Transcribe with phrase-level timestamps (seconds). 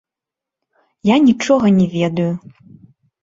[1.09, 2.31] Я нічога не ведаю!